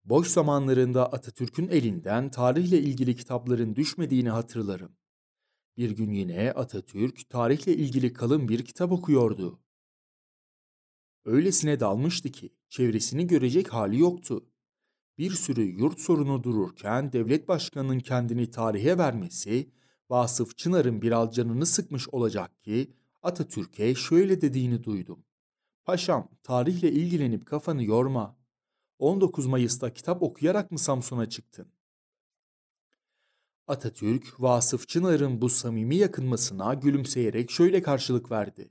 Boş 0.05 0.29
zamanlarında 0.29 1.13
Atatürk'ün 1.13 1.69
elinden 1.69 2.31
tarihle 2.31 2.79
ilgili 2.81 3.17
kitapların 3.17 3.77
düşmediğini 3.77 4.31
hatırlarım. 4.31 4.97
Bir 5.77 5.91
gün 5.91 6.11
yine 6.11 6.53
Atatürk 6.53 7.29
tarihle 7.29 7.77
ilgili 7.77 8.13
kalın 8.13 8.49
bir 8.49 8.65
kitap 8.65 8.93
okuyordu. 8.93 9.61
Öylesine 11.25 11.81
dalmıştı 11.81 12.29
ki 12.29 12.53
çevresini 12.69 13.27
görecek 13.27 13.73
hali 13.73 13.99
yoktu 13.99 14.47
bir 15.19 15.31
sürü 15.31 15.63
yurt 15.63 16.01
sorunu 16.01 16.43
dururken 16.45 17.13
devlet 17.13 17.49
başkanının 17.49 18.01
kendini 18.01 18.51
tarihe 18.51 18.99
vermesi 18.99 19.71
Vasıf 20.11 20.59
Çınar'ın 20.59 21.03
biraz 21.03 21.35
canını 21.35 21.67
sıkmış 21.67 22.09
olacak 22.09 22.63
ki 22.63 22.93
Atatürk'e 23.23 23.95
şöyle 23.95 24.41
dediğini 24.41 24.85
duydum. 24.85 25.25
Paşam 25.85 26.29
tarihle 26.43 26.93
ilgilenip 26.93 27.47
kafanı 27.47 27.85
yorma. 27.85 28.37
19 28.99 29.47
Mayıs'ta 29.47 29.93
kitap 29.93 30.23
okuyarak 30.23 30.71
mı 30.71 30.79
Samsun'a 30.79 31.29
çıktın? 31.29 31.69
Atatürk, 33.67 34.41
Vasıf 34.41 34.89
Çınar'ın 34.89 35.41
bu 35.41 35.49
samimi 35.49 35.97
yakınmasına 35.97 36.75
gülümseyerek 36.75 37.51
şöyle 37.51 37.83
karşılık 37.83 38.31
verdi. 38.31 38.71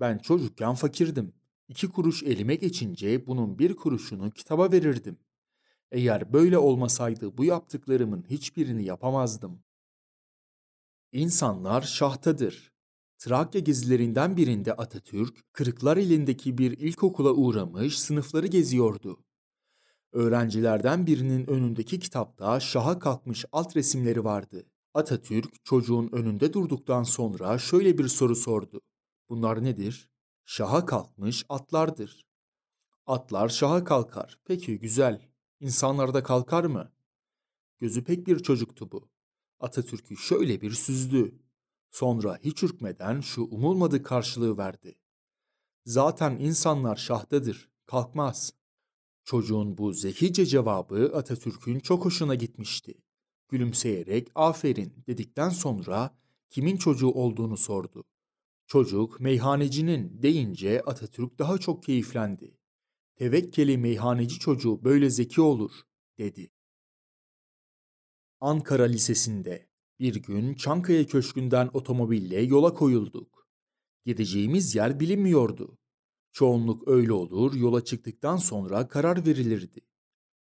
Ben 0.00 0.18
çocukken 0.18 0.74
fakirdim. 0.74 1.32
İki 1.68 1.88
kuruş 1.88 2.22
elime 2.22 2.54
geçince 2.54 3.26
bunun 3.26 3.58
bir 3.58 3.76
kuruşunu 3.76 4.30
kitaba 4.30 4.72
verirdim. 4.72 5.18
Eğer 5.94 6.32
böyle 6.32 6.58
olmasaydı 6.58 7.36
bu 7.38 7.44
yaptıklarımın 7.44 8.24
hiçbirini 8.30 8.84
yapamazdım. 8.84 9.62
İnsanlar 11.12 11.82
şahtadır. 11.82 12.72
Trakya 13.18 13.60
gezilerinden 13.60 14.36
birinde 14.36 14.72
Atatürk, 14.72 15.52
Kırıklar 15.52 15.96
elindeki 15.96 16.58
bir 16.58 16.78
ilkokula 16.78 17.32
uğramış 17.32 17.98
sınıfları 17.98 18.46
geziyordu. 18.46 19.24
Öğrencilerden 20.12 21.06
birinin 21.06 21.46
önündeki 21.50 21.98
kitapta 21.98 22.60
şaha 22.60 22.98
kalkmış 22.98 23.44
alt 23.52 23.76
resimleri 23.76 24.24
vardı. 24.24 24.66
Atatürk 24.94 25.64
çocuğun 25.64 26.08
önünde 26.12 26.52
durduktan 26.52 27.02
sonra 27.02 27.58
şöyle 27.58 27.98
bir 27.98 28.08
soru 28.08 28.36
sordu. 28.36 28.80
Bunlar 29.28 29.64
nedir? 29.64 30.08
Şaha 30.44 30.86
kalkmış 30.86 31.44
atlardır. 31.48 32.24
Atlar 33.06 33.48
şaha 33.48 33.84
kalkar. 33.84 34.38
Peki 34.44 34.78
güzel. 34.78 35.33
İnsanlarda 35.64 36.22
kalkar 36.22 36.64
mı? 36.64 36.92
Gözü 37.80 38.04
pek 38.04 38.26
bir 38.26 38.38
çocuktu 38.38 38.92
bu. 38.92 39.08
Atatürk'ü 39.60 40.16
şöyle 40.16 40.60
bir 40.60 40.70
süzdü. 40.70 41.38
Sonra 41.90 42.38
hiç 42.42 42.62
ürkmeden 42.62 43.20
şu 43.20 43.42
umulmadık 43.42 44.06
karşılığı 44.06 44.58
verdi. 44.58 44.98
Zaten 45.84 46.36
insanlar 46.40 46.96
şahtadır, 46.96 47.70
kalkmaz. 47.86 48.52
Çocuğun 49.24 49.78
bu 49.78 49.92
zekice 49.92 50.46
cevabı 50.46 51.12
Atatürk'ün 51.14 51.80
çok 51.80 52.04
hoşuna 52.04 52.34
gitmişti. 52.34 52.94
Gülümseyerek 53.48 54.28
aferin 54.34 55.04
dedikten 55.06 55.50
sonra 55.50 56.18
kimin 56.50 56.76
çocuğu 56.76 57.10
olduğunu 57.10 57.56
sordu. 57.56 58.04
Çocuk 58.66 59.20
meyhanecinin 59.20 60.22
deyince 60.22 60.82
Atatürk 60.86 61.38
daha 61.38 61.58
çok 61.58 61.82
keyiflendi. 61.82 62.58
Tevekkeli 63.16 63.78
meyhaneci 63.78 64.38
çocuğu 64.38 64.84
böyle 64.84 65.10
zeki 65.10 65.40
olur, 65.40 65.72
dedi. 66.18 66.50
Ankara 68.40 68.84
Lisesi'nde 68.84 69.68
bir 69.98 70.14
gün 70.14 70.54
Çankaya 70.54 71.06
Köşkü'nden 71.06 71.70
otomobille 71.72 72.40
yola 72.40 72.74
koyulduk. 72.74 73.48
Gideceğimiz 74.04 74.74
yer 74.74 75.00
bilinmiyordu. 75.00 75.78
Çoğunluk 76.32 76.88
öyle 76.88 77.12
olur, 77.12 77.54
yola 77.54 77.84
çıktıktan 77.84 78.36
sonra 78.36 78.88
karar 78.88 79.26
verilirdi. 79.26 79.80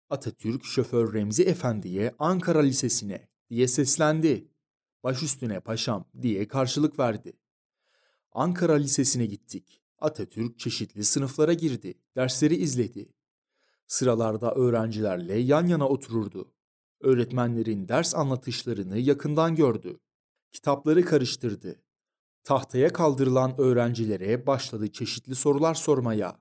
Atatürk 0.09 0.65
şoför 0.65 1.13
Remzi 1.13 1.43
Efendi'ye 1.43 2.15
Ankara 2.19 2.59
Lisesi'ne 2.59 3.29
diye 3.49 3.67
seslendi. 3.67 4.47
Baş 5.03 5.23
üstüne 5.23 5.59
paşam 5.59 6.05
diye 6.21 6.47
karşılık 6.47 6.99
verdi. 6.99 7.33
Ankara 8.31 8.73
Lisesi'ne 8.73 9.25
gittik. 9.25 9.82
Atatürk 9.99 10.59
çeşitli 10.59 11.03
sınıflara 11.03 11.53
girdi, 11.53 11.93
dersleri 12.15 12.55
izledi. 12.55 13.13
Sıralarda 13.87 14.55
öğrencilerle 14.55 15.37
yan 15.37 15.67
yana 15.67 15.87
otururdu. 15.87 16.53
Öğretmenlerin 17.01 17.87
ders 17.87 18.15
anlatışlarını 18.15 18.97
yakından 18.97 19.55
gördü. 19.55 19.99
Kitapları 20.51 21.05
karıştırdı. 21.05 21.83
Tahtaya 22.43 22.93
kaldırılan 22.93 23.55
öğrencilere 23.57 24.47
başladı 24.47 24.91
çeşitli 24.91 25.35
sorular 25.35 25.73
sormaya. 25.73 26.39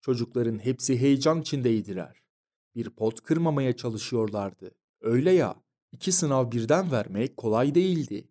Çocukların 0.00 0.58
hepsi 0.58 1.00
heyecan 1.00 1.40
içindeydiler. 1.40 2.22
Bir 2.74 2.90
pot 2.90 3.20
kırmamaya 3.20 3.76
çalışıyorlardı. 3.76 4.70
Öyle 5.00 5.30
ya, 5.30 5.56
iki 5.92 6.12
sınav 6.12 6.50
birden 6.52 6.92
vermek 6.92 7.36
kolay 7.36 7.74
değildi. 7.74 8.28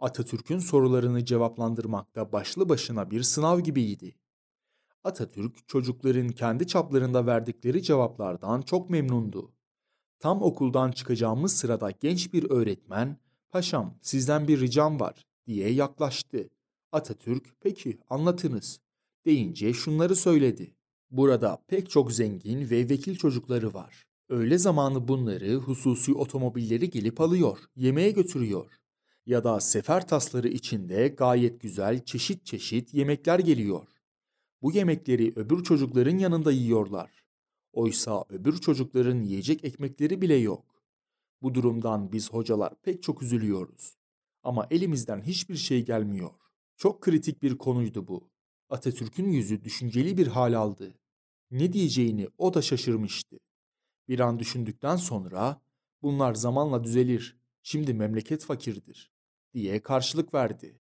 Atatürk'ün 0.00 0.58
sorularını 0.58 1.24
cevaplandırmakta 1.24 2.32
başlı 2.32 2.68
başına 2.68 3.10
bir 3.10 3.22
sınav 3.22 3.60
gibiydi. 3.60 4.14
Atatürk 5.04 5.68
çocukların 5.68 6.28
kendi 6.28 6.66
çaplarında 6.66 7.26
verdikleri 7.26 7.82
cevaplardan 7.82 8.62
çok 8.62 8.90
memnundu. 8.90 9.52
Tam 10.18 10.42
okuldan 10.42 10.92
çıkacağımız 10.92 11.56
sırada 11.56 11.90
genç 11.90 12.32
bir 12.32 12.50
öğretmen, 12.50 13.16
"Paşam, 13.50 13.98
sizden 14.02 14.48
bir 14.48 14.60
ricam 14.60 15.00
var." 15.00 15.26
diye 15.46 15.72
yaklaştı. 15.72 16.50
Atatürk, 16.92 17.54
"Peki, 17.60 17.98
anlatınız." 18.10 18.80
deyince 19.24 19.72
şunları 19.72 20.16
söyledi. 20.16 20.74
Burada 21.10 21.62
pek 21.66 21.90
çok 21.90 22.12
zengin 22.12 22.70
ve 22.70 22.88
vekil 22.88 23.16
çocukları 23.16 23.74
var. 23.74 24.04
Öğle 24.28 24.58
zamanı 24.58 25.08
bunları 25.08 25.54
hususi 25.54 26.14
otomobilleri 26.14 26.90
gelip 26.90 27.20
alıyor, 27.20 27.58
yemeğe 27.76 28.10
götürüyor. 28.10 28.78
Ya 29.28 29.44
da 29.44 29.60
sefer 29.60 30.08
tasları 30.08 30.48
içinde 30.48 31.08
gayet 31.08 31.60
güzel 31.60 32.04
çeşit 32.04 32.46
çeşit 32.46 32.94
yemekler 32.94 33.38
geliyor. 33.38 33.86
Bu 34.62 34.72
yemekleri 34.72 35.32
öbür 35.36 35.62
çocukların 35.62 36.18
yanında 36.18 36.52
yiyorlar. 36.52 37.24
Oysa 37.72 38.24
öbür 38.28 38.58
çocukların 38.58 39.22
yiyecek 39.22 39.64
ekmekleri 39.64 40.22
bile 40.22 40.34
yok. 40.34 40.84
Bu 41.42 41.54
durumdan 41.54 42.12
biz 42.12 42.32
hocalar 42.32 42.74
pek 42.82 43.02
çok 43.02 43.22
üzülüyoruz. 43.22 43.96
Ama 44.42 44.66
elimizden 44.70 45.22
hiçbir 45.22 45.56
şey 45.56 45.84
gelmiyor. 45.84 46.30
Çok 46.76 47.00
kritik 47.00 47.42
bir 47.42 47.58
konuydu 47.58 48.08
bu. 48.08 48.30
Atatürk'ün 48.70 49.32
yüzü 49.32 49.64
düşünceli 49.64 50.18
bir 50.18 50.26
hal 50.26 50.52
aldı. 50.52 50.94
Ne 51.50 51.72
diyeceğini 51.72 52.28
o 52.38 52.54
da 52.54 52.62
şaşırmıştı. 52.62 53.36
Bir 54.08 54.20
an 54.20 54.38
düşündükten 54.38 54.96
sonra 54.96 55.62
bunlar 56.02 56.34
zamanla 56.34 56.84
düzelir, 56.84 57.36
şimdi 57.62 57.94
memleket 57.94 58.44
fakirdir 58.44 59.17
diye 59.58 59.82
karşılık 59.82 60.34
verdi. 60.34 60.80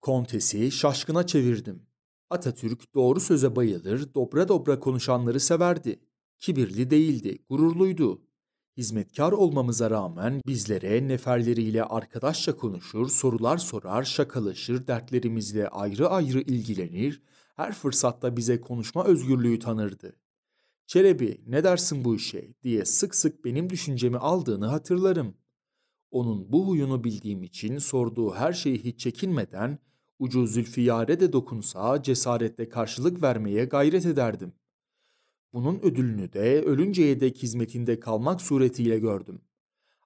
Kontesi 0.00 0.70
şaşkına 0.70 1.26
çevirdim. 1.26 1.86
Atatürk 2.30 2.94
doğru 2.94 3.20
söze 3.20 3.56
bayılır, 3.56 4.14
dobra 4.14 4.48
dobra 4.48 4.80
konuşanları 4.80 5.40
severdi. 5.40 6.00
Kibirli 6.38 6.90
değildi, 6.90 7.38
gururluydu. 7.50 8.22
Hizmetkar 8.76 9.32
olmamıza 9.32 9.90
rağmen 9.90 10.40
bizlere 10.46 11.08
neferleriyle 11.08 11.84
arkadaşça 11.84 12.56
konuşur, 12.56 13.08
sorular 13.08 13.58
sorar, 13.58 14.04
şakalaşır, 14.04 14.86
dertlerimizle 14.86 15.68
ayrı 15.68 16.08
ayrı 16.08 16.40
ilgilenir, 16.40 17.22
her 17.56 17.72
fırsatta 17.72 18.36
bize 18.36 18.60
konuşma 18.60 19.04
özgürlüğü 19.04 19.58
tanırdı. 19.58 20.16
Çelebi 20.86 21.42
ne 21.46 21.64
dersin 21.64 22.04
bu 22.04 22.16
işe 22.16 22.54
diye 22.62 22.84
sık 22.84 23.14
sık 23.14 23.44
benim 23.44 23.70
düşüncemi 23.70 24.18
aldığını 24.18 24.66
hatırlarım. 24.66 25.34
Onun 26.10 26.52
bu 26.52 26.66
huyunu 26.66 27.04
bildiğim 27.04 27.42
için 27.42 27.78
sorduğu 27.78 28.34
her 28.34 28.52
şeyi 28.52 28.84
hiç 28.84 29.00
çekinmeden 29.00 29.78
ucu 30.18 30.46
zülfiyare 30.46 31.20
de 31.20 31.32
dokunsa 31.32 32.02
cesaretle 32.02 32.68
karşılık 32.68 33.22
vermeye 33.22 33.64
gayret 33.64 34.06
ederdim. 34.06 34.52
Bunun 35.52 35.78
ödülünü 35.78 36.32
de 36.32 36.62
ölünceye 36.62 37.20
dek 37.20 37.42
hizmetinde 37.42 38.00
kalmak 38.00 38.42
suretiyle 38.42 38.98
gördüm. 38.98 39.40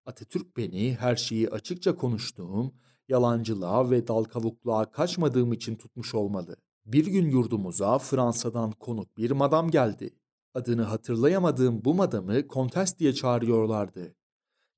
Atatürk 0.06 0.56
beni 0.56 0.96
her 1.00 1.16
şeyi 1.16 1.48
açıkça 1.50 1.96
konuştuğum, 1.96 2.74
yalancılığa 3.08 3.90
ve 3.90 4.08
dal 4.08 4.24
kavukluğa 4.24 4.90
kaçmadığım 4.90 5.52
için 5.52 5.76
tutmuş 5.76 6.14
olmalı. 6.14 6.56
Bir 6.86 7.06
gün 7.06 7.30
yurdumuza 7.30 7.98
Fransa'dan 7.98 8.72
konuk 8.72 9.16
bir 9.16 9.30
madam 9.30 9.70
geldi. 9.70 10.10
Adını 10.54 10.82
hatırlayamadığım 10.82 11.84
bu 11.84 11.94
madamı 11.94 12.48
kontes 12.48 12.98
diye 12.98 13.12
çağırıyorlardı. 13.12 14.14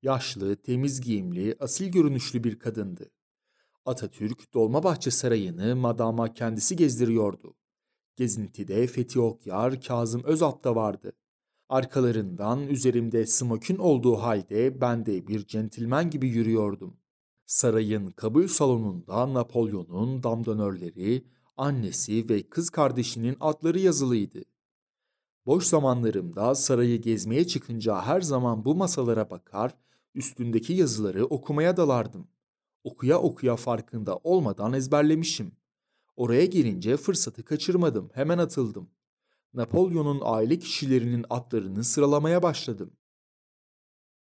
Yaşlı, 0.05 0.55
temiz 0.55 1.01
giyimli, 1.01 1.55
asil 1.59 1.91
görünüşlü 1.91 2.43
bir 2.43 2.59
kadındı. 2.59 3.09
Atatürk 3.85 4.53
Dolmabahçe 4.53 5.11
Sarayı'nı 5.11 5.75
madama 5.75 6.33
kendisi 6.33 6.75
gezdiriyordu. 6.75 7.55
Gezintide 8.15 8.87
Fethi 8.87 9.19
Okyar, 9.19 9.81
Kazım 9.81 10.23
Özalp 10.23 10.63
da 10.63 10.75
vardı. 10.75 11.11
Arkalarından 11.69 12.67
üzerimde 12.67 13.25
smokün 13.25 13.77
olduğu 13.77 14.15
halde 14.15 14.81
ben 14.81 15.05
de 15.05 15.27
bir 15.27 15.47
centilmen 15.47 16.09
gibi 16.09 16.27
yürüyordum. 16.27 16.97
Sarayın 17.45 18.11
kabul 18.11 18.47
salonunda 18.47 19.33
Napolyon'un 19.33 20.23
damdönörleri, 20.23 21.25
annesi 21.57 22.29
ve 22.29 22.49
kız 22.49 22.69
kardeşinin 22.69 23.37
adları 23.39 23.79
yazılıydı. 23.79 24.43
Boş 25.45 25.65
zamanlarımda 25.65 26.55
sarayı 26.55 27.01
gezmeye 27.01 27.47
çıkınca 27.47 28.01
her 28.01 28.21
zaman 28.21 28.65
bu 28.65 28.75
masalara 28.75 29.29
bakar, 29.29 29.75
üstündeki 30.15 30.73
yazıları 30.73 31.25
okumaya 31.25 31.77
dalardım. 31.77 32.27
Okuya 32.83 33.19
okuya 33.19 33.55
farkında 33.55 34.17
olmadan 34.17 34.73
ezberlemişim. 34.73 35.51
Oraya 36.15 36.45
gelince 36.45 36.97
fırsatı 36.97 37.45
kaçırmadım, 37.45 38.09
hemen 38.13 38.37
atıldım. 38.37 38.89
Napolyon'un 39.53 40.19
aile 40.23 40.59
kişilerinin 40.59 41.25
adlarını 41.29 41.83
sıralamaya 41.83 42.43
başladım. 42.43 42.91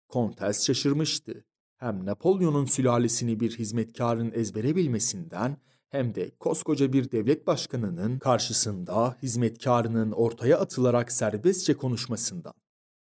Kontes 0.08 0.66
şaşırmıştı. 0.66 1.46
Hem 1.78 2.06
Napolyon'un 2.06 2.66
sülalesini 2.66 3.40
bir 3.40 3.60
hizmetkarın 3.60 4.32
ezbere 4.32 4.76
bilmesinden 4.76 5.58
hem 5.90 6.16
de 6.16 6.32
koskoca 6.40 6.94
bir 6.94 7.12
devlet 7.12 7.48
başkanının 7.48 8.20
karşısında 8.20 9.18
hizmetkarının 9.24 10.12
ortaya 10.12 10.60
atılarak 10.60 11.12
serbestçe 11.12 11.74
konuşmasından. 11.74 12.54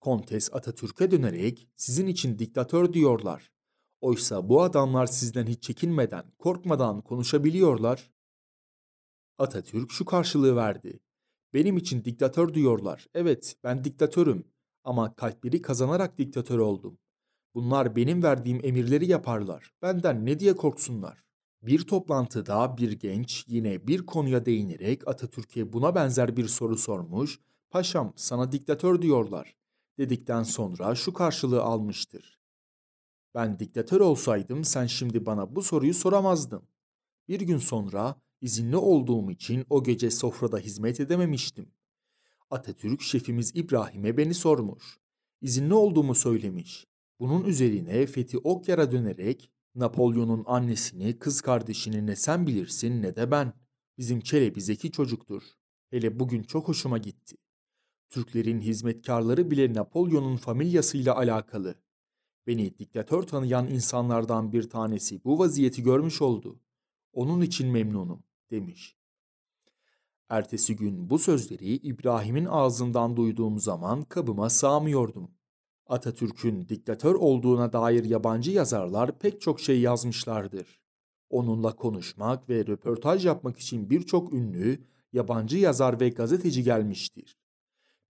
Kontes 0.02 0.54
Atatürk'e 0.54 1.10
dönerek 1.10 1.68
sizin 1.76 2.06
için 2.06 2.38
diktatör 2.38 2.92
diyorlar. 2.92 3.50
Oysa 4.00 4.48
bu 4.48 4.62
adamlar 4.62 5.06
sizden 5.06 5.46
hiç 5.46 5.62
çekinmeden, 5.62 6.24
korkmadan 6.38 7.00
konuşabiliyorlar. 7.00 8.10
Atatürk 9.38 9.90
şu 9.90 10.04
karşılığı 10.04 10.56
verdi. 10.56 11.00
Benim 11.54 11.76
için 11.76 12.04
diktatör 12.04 12.54
diyorlar. 12.54 13.06
Evet, 13.14 13.56
ben 13.64 13.84
diktatörüm 13.84 14.44
ama 14.84 15.14
kalpleri 15.14 15.62
kazanarak 15.62 16.18
diktatör 16.18 16.58
oldum. 16.58 16.98
Bunlar 17.54 17.96
benim 17.96 18.22
verdiğim 18.22 18.60
emirleri 18.64 19.10
yaparlar. 19.10 19.72
Benden 19.82 20.26
ne 20.26 20.38
diye 20.38 20.56
korksunlar? 20.56 21.24
Bir 21.62 21.86
toplantıda 21.86 22.76
bir 22.76 22.92
genç 22.92 23.44
yine 23.48 23.86
bir 23.86 24.06
konuya 24.06 24.46
değinerek 24.46 25.08
Atatürk'e 25.08 25.72
buna 25.72 25.94
benzer 25.94 26.36
bir 26.36 26.48
soru 26.48 26.76
sormuş. 26.76 27.40
Paşam 27.70 28.12
sana 28.16 28.52
diktatör 28.52 29.02
diyorlar 29.02 29.61
dedikten 30.02 30.42
sonra 30.42 30.94
şu 30.94 31.12
karşılığı 31.12 31.62
almıştır. 31.62 32.38
Ben 33.34 33.58
diktatör 33.58 34.00
olsaydım 34.00 34.64
sen 34.64 34.86
şimdi 34.86 35.26
bana 35.26 35.56
bu 35.56 35.62
soruyu 35.62 35.94
soramazdın. 35.94 36.62
Bir 37.28 37.40
gün 37.40 37.58
sonra 37.58 38.20
izinli 38.40 38.76
olduğum 38.76 39.30
için 39.30 39.66
o 39.70 39.82
gece 39.82 40.10
sofrada 40.10 40.58
hizmet 40.58 41.00
edememiştim. 41.00 41.72
Atatürk 42.50 43.02
şefimiz 43.02 43.52
İbrahim'e 43.54 44.16
beni 44.16 44.34
sormuş. 44.34 44.98
İzinli 45.40 45.74
olduğumu 45.74 46.14
söylemiş. 46.14 46.86
Bunun 47.20 47.44
üzerine 47.44 48.06
Fethi 48.06 48.38
Okyar'a 48.38 48.92
dönerek 48.92 49.50
Napolyon'un 49.74 50.44
annesini, 50.46 51.18
kız 51.18 51.40
kardeşini 51.40 52.06
ne 52.06 52.16
sen 52.16 52.46
bilirsin 52.46 53.02
ne 53.02 53.16
de 53.16 53.30
ben. 53.30 53.52
Bizim 53.98 54.20
Çelebi 54.20 54.60
zeki 54.60 54.92
çocuktur. 54.92 55.42
Hele 55.90 56.20
bugün 56.20 56.42
çok 56.42 56.68
hoşuma 56.68 56.98
gitti. 56.98 57.36
Türklerin 58.12 58.60
hizmetkarları 58.60 59.50
bile 59.50 59.74
Napolyon'un 59.74 60.36
familyasıyla 60.36 61.16
alakalı. 61.16 61.74
Beni 62.46 62.78
diktatör 62.78 63.22
tanıyan 63.22 63.66
insanlardan 63.66 64.52
bir 64.52 64.70
tanesi 64.70 65.24
bu 65.24 65.38
vaziyeti 65.38 65.82
görmüş 65.82 66.22
oldu. 66.22 66.60
Onun 67.12 67.40
için 67.40 67.68
memnunum, 67.68 68.22
demiş. 68.50 68.96
Ertesi 70.28 70.76
gün 70.76 71.10
bu 71.10 71.18
sözleri 71.18 71.76
İbrahim'in 71.76 72.44
ağzından 72.44 73.16
duyduğum 73.16 73.58
zaman 73.58 74.02
kabıma 74.02 74.50
sığamıyordum. 74.50 75.30
Atatürk'ün 75.86 76.68
diktatör 76.68 77.14
olduğuna 77.14 77.72
dair 77.72 78.04
yabancı 78.04 78.50
yazarlar 78.50 79.18
pek 79.18 79.40
çok 79.40 79.60
şey 79.60 79.80
yazmışlardır. 79.80 80.80
Onunla 81.30 81.76
konuşmak 81.76 82.48
ve 82.48 82.66
röportaj 82.66 83.26
yapmak 83.26 83.58
için 83.58 83.90
birçok 83.90 84.32
ünlü, 84.32 84.84
yabancı 85.12 85.58
yazar 85.58 86.00
ve 86.00 86.08
gazeteci 86.08 86.62
gelmiştir. 86.62 87.41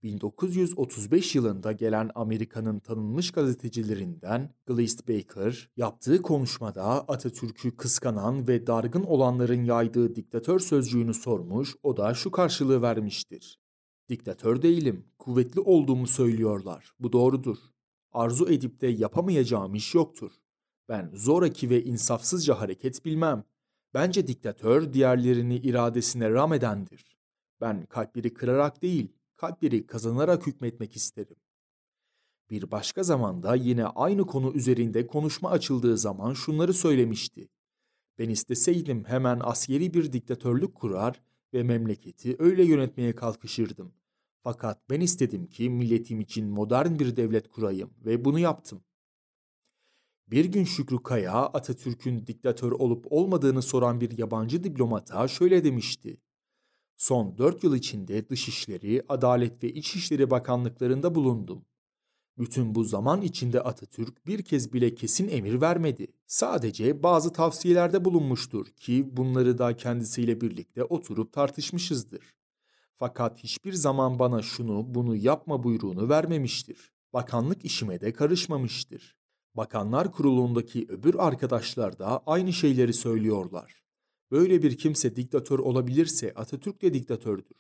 1935 0.03 1.35
yılında 1.35 1.73
gelen 1.73 2.11
Amerika'nın 2.15 2.79
tanınmış 2.79 3.31
gazetecilerinden 3.31 4.55
Glist 4.67 5.09
Baker 5.09 5.71
yaptığı 5.77 6.23
konuşmada 6.23 6.85
Atatürk'ü 6.85 7.77
kıskanan 7.77 8.49
ve 8.49 8.67
dargın 8.67 9.03
olanların 9.03 9.65
yaydığı 9.65 10.15
diktatör 10.15 10.59
sözcüğünü 10.59 11.15
sormuş, 11.15 11.77
o 11.83 11.97
da 11.97 12.15
şu 12.15 12.31
karşılığı 12.31 12.83
vermiştir. 12.83 13.59
Diktatör 14.09 14.63
değilim, 14.63 15.05
kuvvetli 15.19 15.61
olduğumu 15.61 16.07
söylüyorlar. 16.07 16.93
Bu 16.99 17.13
doğrudur. 17.13 17.57
Arzu 18.13 18.49
edip 18.49 18.81
de 18.81 18.87
yapamayacağım 18.87 19.75
iş 19.75 19.95
yoktur. 19.95 20.33
Ben 20.89 21.11
zoraki 21.15 21.71
ve 21.71 21.85
insafsızca 21.85 22.61
hareket 22.61 23.05
bilmem. 23.05 23.45
Bence 23.95 24.27
diktatör 24.27 24.93
diğerlerini 24.93 25.57
iradesine 25.57 26.31
rağmedendir. 26.31 27.17
Ben 27.61 27.87
kalpleri 27.87 28.35
kırarak 28.35 28.83
değil, 28.83 29.13
kalpleri 29.43 29.87
kazanarak 29.87 30.47
hükmetmek 30.47 30.97
isterim. 30.97 31.37
Bir 32.51 32.71
başka 32.71 33.03
zamanda 33.03 33.55
yine 33.55 33.85
aynı 33.85 34.27
konu 34.27 34.53
üzerinde 34.53 35.07
konuşma 35.07 35.51
açıldığı 35.51 35.99
zaman 35.99 36.35
şunları 36.35 36.75
söylemişti. 36.75 37.49
Ben 38.19 38.29
isteseydim 38.29 39.05
hemen 39.05 39.41
askeri 39.43 39.95
bir 39.95 40.13
diktatörlük 40.13 40.75
kurar 40.75 41.23
ve 41.55 41.63
memleketi 41.63 42.37
öyle 42.39 42.65
yönetmeye 42.65 43.15
kalkışırdım. 43.15 43.95
Fakat 44.43 44.91
ben 44.91 45.01
istedim 45.01 45.47
ki 45.47 45.71
milletim 45.71 46.21
için 46.21 46.47
modern 46.47 46.99
bir 46.99 47.17
devlet 47.17 47.49
kurayım 47.49 47.91
ve 48.05 48.25
bunu 48.25 48.39
yaptım. 48.39 48.85
Bir 50.27 50.45
gün 50.45 50.65
Şükrü 50.65 51.03
Kaya 51.03 51.33
Atatürk'ün 51.33 52.27
diktatör 52.27 52.73
olup 52.73 53.07
olmadığını 53.11 53.63
soran 53.63 54.01
bir 54.01 54.19
yabancı 54.19 54.65
diplomata 54.65 55.29
şöyle 55.29 55.65
demişti. 55.65 56.21
Son 57.03 57.39
dört 57.39 57.65
yıl 57.65 57.77
içinde 57.77 58.29
Dışişleri, 58.29 59.03
Adalet 59.09 59.65
ve 59.65 59.69
İçişleri 59.73 60.31
Bakanlıklarında 60.31 61.15
bulundum. 61.15 61.65
Bütün 62.39 62.75
bu 62.75 62.85
zaman 62.85 63.23
içinde 63.23 63.61
Atatürk 63.61 64.27
bir 64.27 64.43
kez 64.43 64.73
bile 64.73 64.95
kesin 64.95 65.29
emir 65.29 65.61
vermedi. 65.61 66.07
Sadece 66.27 67.03
bazı 67.03 67.33
tavsiyelerde 67.33 68.05
bulunmuştur 68.05 68.67
ki 68.67 69.17
bunları 69.17 69.59
da 69.59 69.77
kendisiyle 69.77 70.41
birlikte 70.41 70.85
oturup 70.85 71.33
tartışmışızdır. 71.33 72.35
Fakat 72.99 73.39
hiçbir 73.39 73.73
zaman 73.73 74.19
bana 74.19 74.43
şunu 74.43 74.95
bunu 74.95 75.17
yapma 75.17 75.63
buyruğunu 75.63 76.09
vermemiştir. 76.09 76.93
Bakanlık 77.13 77.65
işime 77.65 78.01
de 78.01 78.13
karışmamıştır. 78.13 79.17
Bakanlar 79.55 80.13
Kurulu'ndaki 80.13 80.87
öbür 80.89 81.15
arkadaşlar 81.19 81.99
da 81.99 82.23
aynı 82.27 82.53
şeyleri 82.53 82.93
söylüyorlar. 82.93 83.82
Böyle 84.33 84.63
bir 84.63 84.77
kimse 84.77 85.17
diktatör 85.17 85.59
olabilirse 85.59 86.33
Atatürk 86.35 86.83
de 86.83 86.95
diktatördür. 86.95 87.57